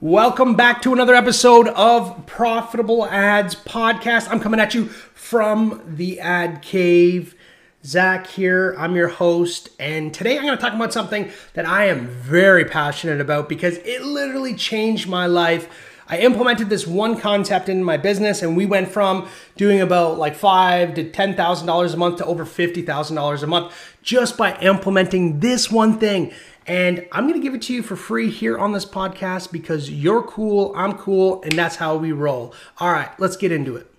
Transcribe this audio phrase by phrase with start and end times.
[0.00, 4.28] Welcome back to another episode of Profitable Ads Podcast.
[4.30, 7.34] I'm coming at you from the Ad Cave.
[7.84, 11.86] Zach here, I'm your host, and today I'm going to talk about something that I
[11.86, 15.68] am very passionate about because it literally changed my life.
[16.08, 20.34] I implemented this one concept in my business, and we went from doing about like
[20.36, 23.72] five to ten thousand dollars a month to over fifty thousand dollars a month
[24.02, 26.32] just by implementing this one thing.
[26.66, 29.88] And I'm going to give it to you for free here on this podcast because
[29.90, 32.52] you're cool, I'm cool, and that's how we roll.
[32.78, 33.90] All right, let's get into it.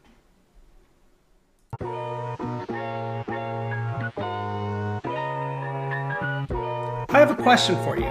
[7.10, 8.06] I have a question for you.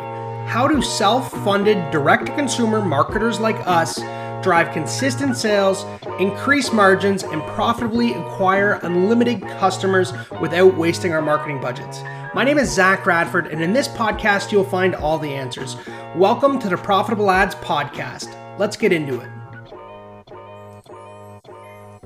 [0.46, 4.00] How do self funded direct to consumer marketers like us
[4.42, 5.84] drive consistent sales,
[6.18, 12.00] increase margins, and profitably acquire unlimited customers without wasting our marketing budgets?
[12.36, 15.74] My name is Zach Radford, and in this podcast, you'll find all the answers.
[16.14, 18.28] Welcome to the Profitable Ads Podcast.
[18.58, 19.30] Let's get into it.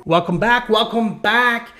[0.04, 0.68] Welcome back.
[0.68, 1.72] Welcome back.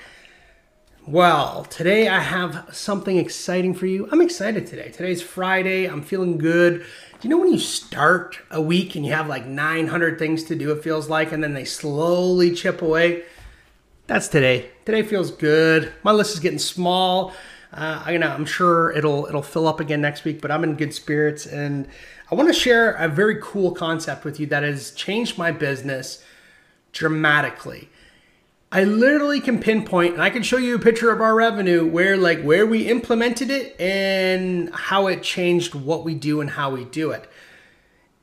[1.07, 4.09] Well, today I have something exciting for you.
[4.11, 4.89] I'm excited today.
[4.89, 5.85] Today's Friday.
[5.85, 6.79] I'm feeling good.
[6.79, 6.85] Do
[7.21, 10.73] you know when you start a week and you have like 900 things to do,
[10.73, 13.23] it feels like, and then they slowly chip away?
[14.07, 14.71] That's today.
[14.83, 15.93] Today feels good.
[16.03, 17.33] My list is getting small.
[17.73, 20.75] Uh, you know, I'm sure it'll it'll fill up again next week, but I'm in
[20.75, 21.87] good spirits, and
[22.29, 26.23] I want to share a very cool concept with you that has changed my business
[26.91, 27.89] dramatically.
[28.73, 32.17] I literally can pinpoint, and I can show you a picture of our revenue where
[32.17, 36.85] like where we implemented it and how it changed what we do and how we
[36.85, 37.29] do it.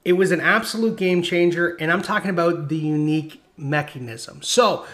[0.04, 4.40] It was an absolute game changer, and I'm talking about the unique mechanism.
[4.42, 4.86] So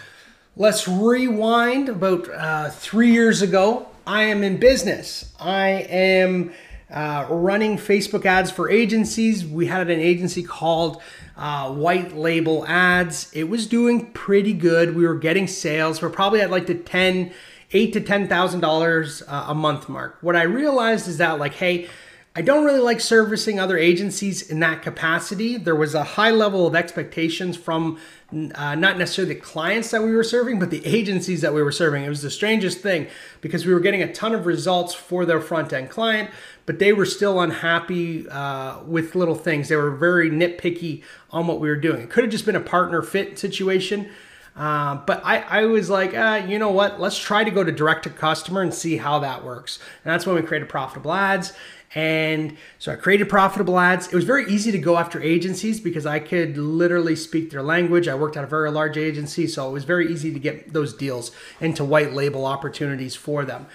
[0.56, 3.88] let's rewind about uh, three years ago.
[4.06, 5.33] I am in business.
[5.41, 6.52] I am
[6.91, 9.47] uh, running Facebook ads for agencies.
[9.47, 11.00] We had an agency called
[11.36, 13.30] uh, White Label Ads.
[13.32, 14.94] It was doing pretty good.
[14.94, 16.02] We were getting sales.
[16.02, 17.32] We're probably at like the ten,
[17.72, 20.19] eight to ten thousand uh, dollars a month mark.
[20.21, 21.88] What I realized is that like, hey,
[22.37, 25.56] I don't really like servicing other agencies in that capacity.
[25.56, 28.00] There was a high level of expectations from
[28.33, 31.71] uh, not necessarily the clients that we were serving, but the agencies that we were
[31.71, 32.03] serving.
[32.03, 33.06] It was the strangest thing
[33.41, 36.28] because we were getting a ton of results for their front end client,
[36.67, 39.69] but they were still unhappy uh, with little things.
[39.69, 42.03] They were very nitpicky on what we were doing.
[42.03, 44.11] It could have just been a partner fit situation.
[44.56, 47.00] Uh, but I, I was like, uh, you know what?
[47.00, 49.78] Let's try to go to direct to customer and see how that works.
[50.04, 51.53] And that's when we created profitable ads.
[51.94, 54.09] And so I created profitable ads.
[54.09, 58.09] It was very easy to go after agencies because I could literally speak their language.
[58.09, 60.92] I worked at a very large agency, so it was very easy to get those
[60.94, 63.66] deals into white label opportunities for them.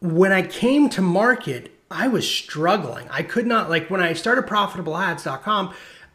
[0.00, 3.08] When I came to market, I was struggling.
[3.10, 5.74] I could not, like, when I started profitableads.com,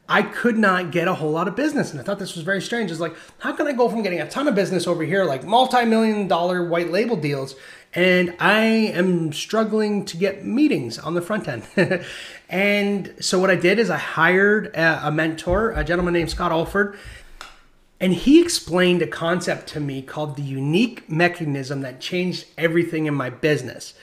[0.10, 1.92] I could not get a whole lot of business.
[1.92, 2.92] And I thought this was very strange.
[2.92, 5.44] It's like, how can I go from getting a ton of business over here, like
[5.44, 7.56] multi million dollar white label deals,
[7.94, 11.64] and I am struggling to get meetings on the front end.
[12.50, 16.52] and so what I did is I hired a, a, mentor, a gentleman named Scott
[16.52, 16.98] Alford,
[18.00, 23.14] and he explained a concept to me called the unique mechanism that changed everything in
[23.14, 23.94] my business.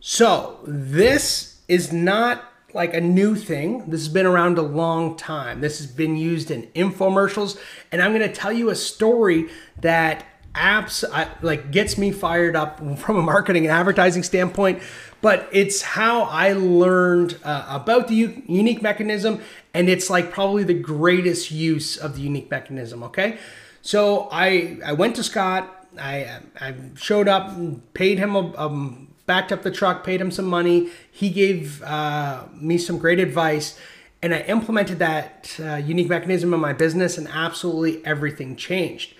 [0.00, 3.90] So this is not like a new thing.
[3.90, 5.60] This has been around a long time.
[5.60, 7.58] This has been used in infomercials,
[7.90, 9.48] and I'm going to tell you a story
[9.80, 11.04] that apps
[11.42, 14.82] like gets me fired up from a marketing and advertising standpoint
[15.20, 19.40] but it's how i learned uh, about the u- unique mechanism
[19.74, 23.38] and it's like probably the greatest use of the unique mechanism okay
[23.80, 27.56] so i i went to scott i i showed up
[27.94, 30.78] paid him a, um, backed up the truck paid him some money
[31.10, 33.78] he gave uh, me some great advice
[34.22, 35.32] and i implemented that
[35.62, 39.14] uh, unique mechanism in my business and absolutely everything changed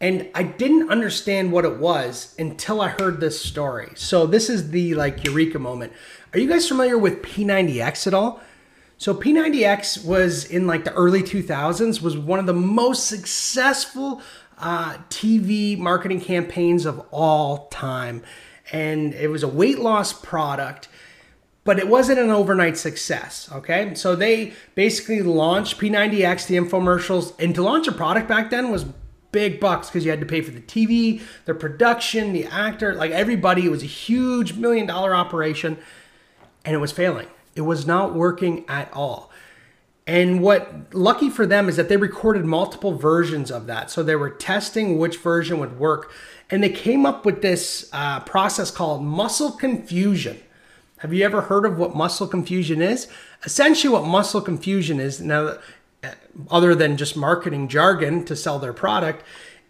[0.00, 3.92] and I didn't understand what it was until I heard this story.
[3.94, 5.92] So this is the like eureka moment.
[6.32, 8.42] Are you guys familiar with P90X at all?
[8.98, 14.20] So P90X was in like the early 2000s was one of the most successful
[14.58, 18.22] uh, TV marketing campaigns of all time.
[18.72, 20.88] And it was a weight loss product,
[21.64, 23.48] but it wasn't an overnight success.
[23.52, 23.94] Okay.
[23.94, 28.84] So they basically launched P90X, the infomercials, and to launch a product back then was
[29.32, 33.10] big bucks because you had to pay for the TV, the production, the actor, like
[33.10, 33.66] everybody.
[33.66, 35.78] It was a huge million dollar operation
[36.64, 37.28] and it was failing.
[37.54, 39.25] It was not working at all.
[40.06, 43.90] And what lucky for them is that they recorded multiple versions of that.
[43.90, 46.12] So they were testing which version would work.
[46.48, 50.40] And they came up with this uh, process called muscle confusion.
[50.98, 53.08] Have you ever heard of what muscle confusion is?
[53.44, 55.58] Essentially, what muscle confusion is now,
[56.04, 56.10] uh,
[56.50, 59.24] other than just marketing jargon to sell their product,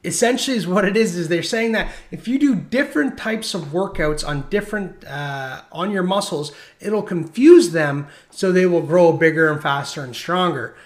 [0.07, 3.63] essentially is what it is is they're saying that if you do different types of
[3.67, 9.51] workouts on different uh, on your muscles it'll confuse them so they will grow bigger
[9.51, 10.77] and faster and stronger.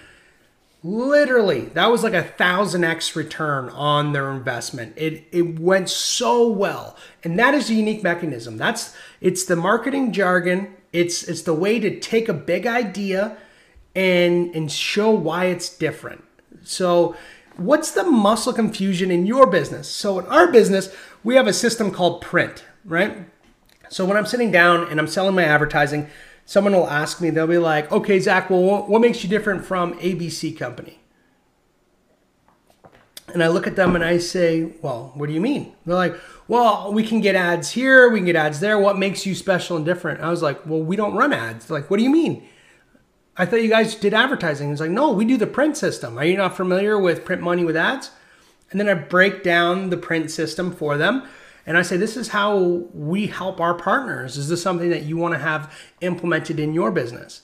[0.83, 4.95] Literally that was like a thousand x return on their investment.
[4.97, 6.97] It it went so well.
[7.23, 8.57] And that is a unique mechanism.
[8.57, 10.75] That's it's the marketing jargon.
[10.93, 13.37] It's it's the way to take a big idea
[13.95, 16.25] and and show why it's different.
[16.63, 17.15] So
[17.61, 19.89] what's the muscle confusion in your business?
[19.89, 23.27] So in our business, we have a system called print, right?
[23.91, 26.09] So when I'm sitting down and I'm selling my advertising,
[26.47, 29.93] someone will ask me, they'll be like, okay, Zach, well, what makes you different from
[29.99, 31.01] ABC company?
[33.35, 35.75] And I look at them and I say, well, what do you mean?
[35.85, 36.17] They're like,
[36.49, 38.79] well, we can get ads here, we can get ads there.
[38.79, 40.21] What makes you special and different?
[40.21, 41.67] I was like, well, we don't run ads.
[41.67, 42.49] They're like, what do you mean?
[43.37, 44.71] I thought you guys did advertising.
[44.71, 46.19] It's like, no, we do the print system.
[46.19, 48.11] Are you not familiar with print money with ads?
[48.71, 51.29] And then I break down the print system for them.
[51.67, 52.59] And I say, this is how
[52.93, 54.37] we help our partners.
[54.37, 57.43] Is this something that you want to have implemented in your business?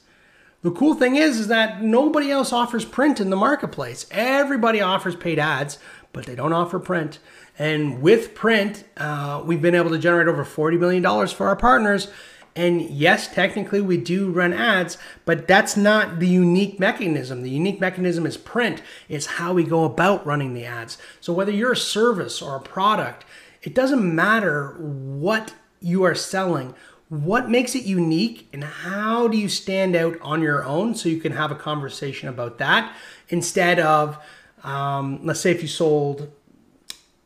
[0.62, 4.06] The cool thing is, is that nobody else offers print in the marketplace.
[4.10, 5.78] Everybody offers paid ads,
[6.12, 7.18] but they don't offer print.
[7.58, 12.08] And with print, uh, we've been able to generate over $40 million for our partners
[12.56, 17.42] and yes, technically we do run ads, but that's not the unique mechanism.
[17.42, 18.82] The unique mechanism is print.
[19.10, 20.96] It's how we go about running the ads.
[21.20, 23.26] So whether you're a service or a product,
[23.62, 26.74] it doesn't matter what you are selling.
[27.10, 31.20] What makes it unique and how do you stand out on your own so you
[31.20, 32.96] can have a conversation about that
[33.28, 34.18] instead of,
[34.64, 36.32] um, let's say, if you sold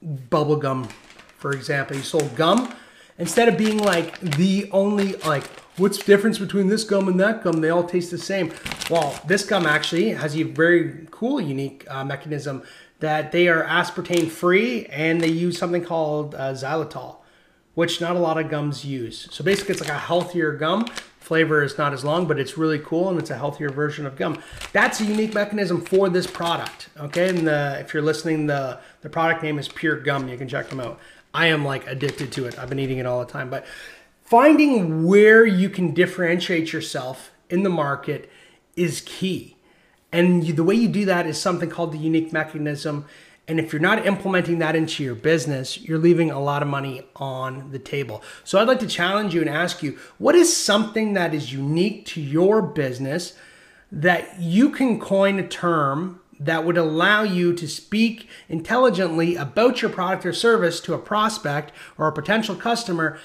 [0.03, 0.89] bubble gum,
[1.39, 2.75] for example, you sold gum
[3.21, 5.45] instead of being like the only like
[5.77, 7.61] what's the difference between this gum and that gum?
[7.61, 8.53] They all taste the same.
[8.91, 12.63] Well, this gum actually has a very cool, unique uh, mechanism
[12.99, 17.19] that they are aspartame free and they use something called uh, xylitol,
[17.75, 19.29] which not a lot of gums use.
[19.31, 20.87] So basically, it's like a healthier gum.
[21.21, 24.17] Flavor is not as long, but it's really cool and it's a healthier version of
[24.17, 24.43] gum.
[24.73, 26.89] That's a unique mechanism for this product.
[26.99, 30.29] Okay, and the, if you're listening, the the product name is PUR Gum.
[30.29, 30.99] You can check them out.
[31.33, 32.59] I am like addicted to it.
[32.59, 33.51] I've been eating it all the time.
[33.51, 33.67] But
[34.23, 38.31] finding where you can differentiate yourself in the market
[38.77, 39.57] is key.
[40.13, 43.05] And you, the way you do that is something called the unique mechanism.
[43.47, 47.03] And if you're not implementing that into your business, you're leaving a lot of money
[47.17, 48.23] on the table.
[48.45, 52.07] So I'd like to challenge you and ask you what is something that is unique
[52.07, 53.35] to your business
[53.93, 59.91] that you can coin a term that would allow you to speak intelligently about your
[59.91, 63.19] product or service to a prospect or a potential customer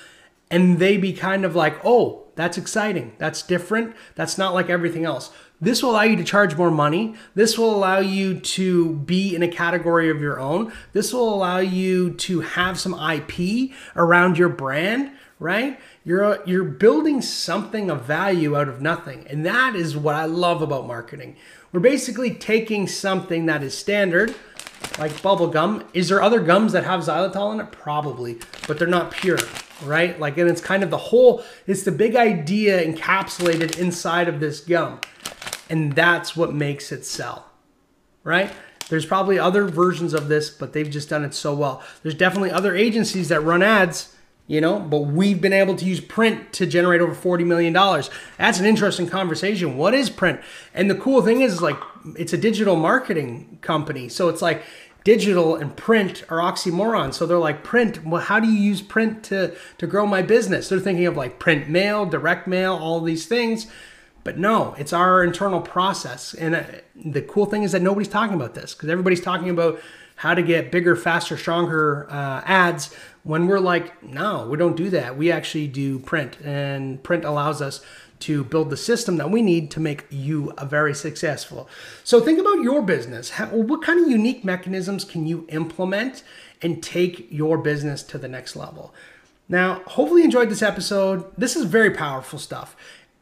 [0.52, 3.14] and they be kind of like, oh, that's exciting.
[3.18, 3.96] That's different.
[4.16, 5.32] That's not like everything else.
[5.62, 7.16] This will allow you to charge more money.
[7.34, 10.74] This will allow you to be in a category of your own.
[10.92, 15.80] This will allow you to have some IP around your brand, right?
[16.04, 19.26] You're you're building something of value out of nothing.
[19.30, 21.38] And that is what I love about marketing.
[21.72, 24.36] We're basically taking something that is standard,
[25.00, 25.84] like bubble gum.
[25.94, 27.72] Is there other gums that have xylitol in it?
[27.72, 29.40] Probably, but they're not pure,
[29.84, 30.20] right?
[30.20, 34.62] Like, and it's kind of the whole, it's the big idea encapsulated inside of this
[34.62, 35.02] gum.
[35.70, 37.52] And that's what makes it sell,
[38.24, 38.52] right?
[38.90, 41.84] There's probably other versions of this, but they've just done it so well.
[42.04, 44.15] There's definitely other agencies that run ads
[44.48, 48.10] you know but we've been able to use print to generate over 40 million dollars.
[48.38, 49.78] That's an interesting conversation.
[49.78, 50.40] What is print?
[50.74, 51.78] And the cool thing is, like
[52.18, 54.10] it's a digital marketing company.
[54.10, 54.64] So it's like
[55.04, 57.14] digital and print are oxymorons.
[57.14, 60.70] So they're like print well how do you use print to to grow my business?
[60.70, 63.68] They're thinking of like print mail direct mail all these things.
[64.26, 66.34] But no, it's our internal process.
[66.34, 66.64] And uh,
[66.96, 69.80] the cool thing is that nobody's talking about this because everybody's talking about
[70.16, 72.94] how to get bigger, faster, stronger uh, ads
[73.24, 75.18] when we're like, no, we don't do that.
[75.18, 77.82] We actually do print, and print allows us
[78.18, 81.68] to build the system that we need to make you a very successful.
[82.04, 83.32] So think about your business.
[83.32, 86.24] How, what kind of unique mechanisms can you implement
[86.62, 88.94] and take your business to the next level?
[89.50, 91.30] Now, hopefully you enjoyed this episode.
[91.38, 92.76] This is very powerful stuff.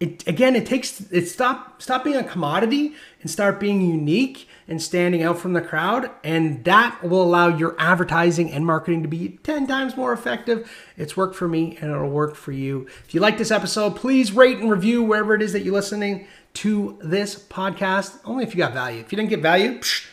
[0.03, 4.81] It, again, it takes it stop stop being a commodity and start being unique and
[4.81, 6.11] standing out from the crowd.
[6.25, 10.69] And that will allow your advertising and marketing to be 10 times more effective.
[10.97, 12.85] It's worked for me and it'll work for you.
[13.05, 16.27] If you like this episode, please rate and review wherever it is that you're listening
[16.55, 18.19] to this podcast.
[18.25, 18.99] Only if you got value.
[18.99, 20.05] If you didn't get value, psh,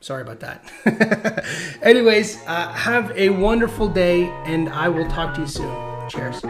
[0.00, 1.46] sorry about that.
[1.82, 6.08] Anyways, uh, have a wonderful day and I will talk to you soon.
[6.08, 6.42] Cheers.